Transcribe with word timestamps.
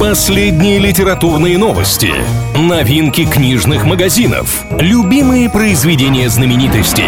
Последние 0.00 0.78
литературные 0.78 1.58
новости, 1.58 2.10
новинки 2.56 3.26
книжных 3.26 3.84
магазинов, 3.84 4.64
любимые 4.70 5.50
произведения 5.50 6.30
знаменитостей. 6.30 7.04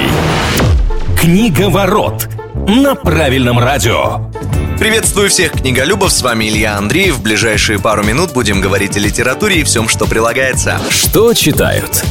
Книга 1.18 1.70
ворот 1.70 2.28
на 2.68 2.94
правильном 2.94 3.58
радио. 3.58 4.30
Приветствую 4.78 5.30
всех 5.30 5.52
книголюбов, 5.52 6.12
с 6.12 6.20
вами 6.20 6.50
Илья 6.50 6.76
Андреев. 6.76 7.14
В 7.14 7.22
ближайшие 7.22 7.78
пару 7.78 8.04
минут 8.04 8.34
будем 8.34 8.60
говорить 8.60 8.94
о 8.98 9.00
литературе 9.00 9.60
и 9.60 9.64
всем, 9.64 9.88
что 9.88 10.04
прилагается. 10.04 10.78
Что 10.90 11.32
читают? 11.32 12.04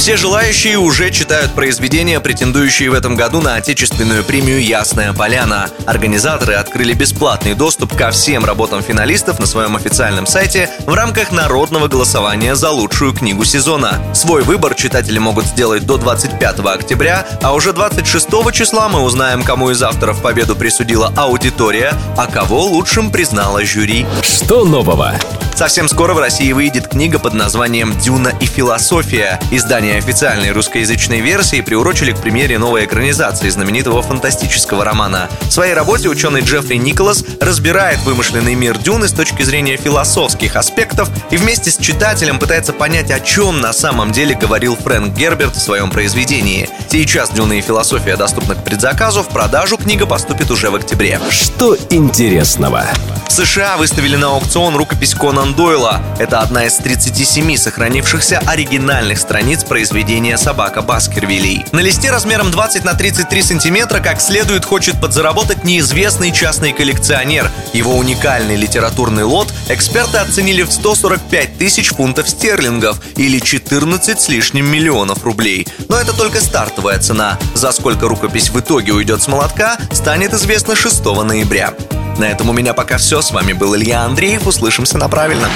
Все 0.00 0.16
желающие 0.16 0.78
уже 0.78 1.10
читают 1.10 1.52
произведения, 1.52 2.20
претендующие 2.20 2.88
в 2.88 2.94
этом 2.94 3.16
году 3.16 3.42
на 3.42 3.56
отечественную 3.56 4.24
премию 4.24 4.64
«Ясная 4.64 5.12
поляна». 5.12 5.68
Организаторы 5.84 6.54
открыли 6.54 6.94
бесплатный 6.94 7.52
доступ 7.52 7.94
ко 7.94 8.10
всем 8.10 8.46
работам 8.46 8.82
финалистов 8.82 9.38
на 9.38 9.44
своем 9.44 9.76
официальном 9.76 10.24
сайте 10.24 10.70
в 10.86 10.94
рамках 10.94 11.32
народного 11.32 11.86
голосования 11.86 12.54
за 12.54 12.70
лучшую 12.70 13.12
книгу 13.12 13.44
сезона. 13.44 13.98
Свой 14.14 14.42
выбор 14.42 14.74
читатели 14.74 15.18
могут 15.18 15.44
сделать 15.44 15.84
до 15.84 15.98
25 15.98 16.60
октября, 16.60 17.26
а 17.42 17.52
уже 17.52 17.74
26 17.74 18.26
числа 18.54 18.88
мы 18.88 19.02
узнаем, 19.02 19.42
кому 19.42 19.68
из 19.68 19.82
авторов 19.82 20.22
победу 20.22 20.56
присудила 20.56 21.12
аудитория, 21.14 21.92
а 22.16 22.26
кого 22.26 22.64
лучшим 22.64 23.10
признала 23.10 23.62
жюри. 23.66 24.06
Что 24.22 24.64
нового? 24.64 25.14
Совсем 25.60 25.90
скоро 25.90 26.14
в 26.14 26.18
России 26.18 26.52
выйдет 26.52 26.88
книга 26.88 27.18
под 27.18 27.34
названием 27.34 27.94
«Дюна 27.98 28.32
и 28.40 28.46
философия». 28.46 29.38
Издание 29.50 29.98
официальной 29.98 30.52
русскоязычной 30.52 31.20
версии 31.20 31.60
приурочили 31.60 32.12
к 32.12 32.18
премьере 32.22 32.56
новой 32.56 32.86
экранизации 32.86 33.50
знаменитого 33.50 34.00
фантастического 34.00 34.86
романа. 34.86 35.28
В 35.42 35.50
своей 35.50 35.74
работе 35.74 36.08
ученый 36.08 36.40
Джеффри 36.40 36.76
Николас 36.76 37.22
разбирает 37.42 37.98
вымышленный 38.04 38.54
мир 38.54 38.78
Дюны 38.78 39.06
с 39.06 39.12
точки 39.12 39.42
зрения 39.42 39.76
философских 39.76 40.56
аспектов 40.56 41.10
и 41.30 41.36
вместе 41.36 41.70
с 41.70 41.76
читателем 41.76 42.38
пытается 42.38 42.72
понять, 42.72 43.10
о 43.10 43.20
чем 43.20 43.60
на 43.60 43.74
самом 43.74 44.12
деле 44.12 44.34
говорил 44.34 44.76
Фрэнк 44.76 45.14
Герберт 45.14 45.56
в 45.56 45.60
своем 45.60 45.90
произведении. 45.90 46.70
Сейчас 46.88 47.32
«Дюна 47.32 47.58
и 47.58 47.60
философия» 47.60 48.16
доступна 48.16 48.54
к 48.54 48.64
предзаказу, 48.64 49.22
в 49.22 49.28
продажу 49.28 49.76
книга 49.76 50.06
поступит 50.06 50.50
уже 50.50 50.70
в 50.70 50.76
октябре. 50.76 51.20
Что 51.28 51.76
интересного? 51.90 52.86
В 53.30 53.32
США 53.32 53.76
выставили 53.76 54.16
на 54.16 54.26
аукцион 54.26 54.74
рукопись 54.74 55.14
Конан 55.14 55.54
Дойла. 55.54 56.02
Это 56.18 56.40
одна 56.40 56.64
из 56.64 56.74
37 56.74 57.56
сохранившихся 57.56 58.40
оригинальных 58.40 59.20
страниц 59.20 59.62
произведения 59.62 60.36
«Собака 60.36 60.82
Баскервилей». 60.82 61.64
На 61.70 61.78
листе 61.78 62.10
размером 62.10 62.50
20 62.50 62.84
на 62.84 62.94
33 62.94 63.42
сантиметра 63.42 64.00
как 64.00 64.20
следует 64.20 64.64
хочет 64.64 65.00
подзаработать 65.00 65.62
неизвестный 65.62 66.32
частный 66.32 66.72
коллекционер. 66.72 67.48
Его 67.72 67.96
уникальный 67.96 68.56
литературный 68.56 69.22
лот 69.22 69.54
эксперты 69.68 70.18
оценили 70.18 70.62
в 70.62 70.72
145 70.72 71.56
тысяч 71.56 71.90
фунтов 71.90 72.28
стерлингов 72.28 73.00
или 73.14 73.38
14 73.38 74.20
с 74.20 74.28
лишним 74.28 74.68
миллионов 74.68 75.22
рублей. 75.22 75.68
Но 75.88 75.96
это 75.96 76.12
только 76.14 76.40
стартовая 76.40 76.98
цена. 76.98 77.38
За 77.54 77.70
сколько 77.70 78.08
рукопись 78.08 78.50
в 78.50 78.58
итоге 78.58 78.90
уйдет 78.90 79.22
с 79.22 79.28
молотка, 79.28 79.78
станет 79.92 80.34
известно 80.34 80.74
6 80.74 81.04
ноября. 81.04 81.74
На 82.20 82.26
этом 82.26 82.50
у 82.50 82.52
меня 82.52 82.74
пока 82.74 82.98
все. 82.98 83.22
С 83.22 83.30
вами 83.30 83.54
был 83.54 83.74
Илья 83.74 84.02
Андреев. 84.02 84.46
Услышимся 84.46 84.98
на 84.98 85.08
правильном. 85.08 85.50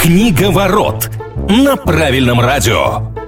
Книга 0.00 0.50
ворот 0.50 1.10
на 1.50 1.76
правильном 1.76 2.40
радио. 2.40 3.19